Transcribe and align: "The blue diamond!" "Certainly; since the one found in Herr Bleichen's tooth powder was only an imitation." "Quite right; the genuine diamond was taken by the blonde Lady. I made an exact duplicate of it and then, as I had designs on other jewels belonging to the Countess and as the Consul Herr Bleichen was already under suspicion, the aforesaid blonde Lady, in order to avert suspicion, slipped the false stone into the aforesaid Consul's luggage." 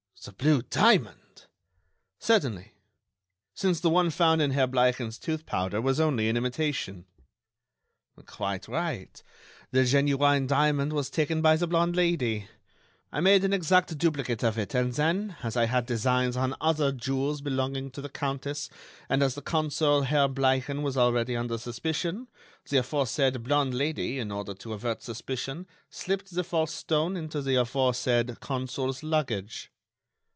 "The 0.23 0.31
blue 0.33 0.61
diamond!" 0.61 1.47
"Certainly; 2.19 2.73
since 3.55 3.79
the 3.79 3.89
one 3.89 4.11
found 4.11 4.39
in 4.39 4.51
Herr 4.51 4.67
Bleichen's 4.67 5.17
tooth 5.17 5.47
powder 5.47 5.81
was 5.81 5.99
only 5.99 6.29
an 6.29 6.37
imitation." 6.37 7.05
"Quite 8.27 8.67
right; 8.67 9.19
the 9.71 9.83
genuine 9.83 10.45
diamond 10.45 10.93
was 10.93 11.09
taken 11.09 11.41
by 11.41 11.55
the 11.55 11.65
blonde 11.65 11.95
Lady. 11.95 12.47
I 13.11 13.19
made 13.19 13.43
an 13.43 13.51
exact 13.51 13.97
duplicate 13.97 14.43
of 14.43 14.59
it 14.59 14.75
and 14.75 14.93
then, 14.93 15.37
as 15.41 15.57
I 15.57 15.65
had 15.65 15.87
designs 15.87 16.37
on 16.37 16.53
other 16.61 16.91
jewels 16.91 17.41
belonging 17.41 17.89
to 17.89 17.99
the 18.01 18.07
Countess 18.07 18.69
and 19.09 19.23
as 19.23 19.33
the 19.33 19.41
Consul 19.41 20.03
Herr 20.03 20.27
Bleichen 20.27 20.83
was 20.83 20.97
already 20.97 21.35
under 21.35 21.57
suspicion, 21.57 22.27
the 22.69 22.77
aforesaid 22.77 23.41
blonde 23.41 23.73
Lady, 23.73 24.19
in 24.19 24.31
order 24.31 24.53
to 24.53 24.73
avert 24.73 25.01
suspicion, 25.01 25.65
slipped 25.89 26.29
the 26.29 26.43
false 26.43 26.75
stone 26.75 27.17
into 27.17 27.41
the 27.41 27.55
aforesaid 27.55 28.39
Consul's 28.39 29.01
luggage." 29.01 29.71